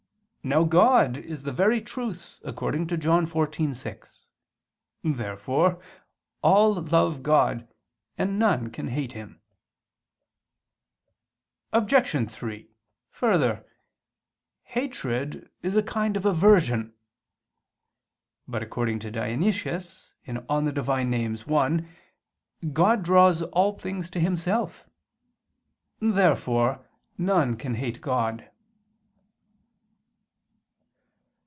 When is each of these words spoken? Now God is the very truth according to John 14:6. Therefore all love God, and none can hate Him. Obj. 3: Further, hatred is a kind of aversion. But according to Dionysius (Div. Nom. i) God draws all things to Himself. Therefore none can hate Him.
Now 0.43 0.63
God 0.63 1.17
is 1.17 1.43
the 1.43 1.51
very 1.51 1.79
truth 1.81 2.39
according 2.43 2.87
to 2.87 2.97
John 2.97 3.27
14:6. 3.27 4.25
Therefore 5.03 5.79
all 6.41 6.73
love 6.81 7.21
God, 7.21 7.67
and 8.17 8.39
none 8.39 8.71
can 8.71 8.87
hate 8.87 9.11
Him. 9.11 9.39
Obj. 11.71 12.27
3: 12.33 12.71
Further, 13.11 13.63
hatred 14.63 15.47
is 15.61 15.75
a 15.75 15.83
kind 15.83 16.17
of 16.17 16.25
aversion. 16.25 16.95
But 18.47 18.63
according 18.63 18.97
to 19.01 19.11
Dionysius 19.11 20.15
(Div. 20.25 20.43
Nom. 20.49 21.35
i) 21.79 22.65
God 22.73 23.03
draws 23.03 23.43
all 23.43 23.77
things 23.77 24.09
to 24.09 24.19
Himself. 24.19 24.89
Therefore 25.99 26.83
none 27.15 27.55
can 27.57 27.75
hate 27.75 28.03
Him. 28.03 28.41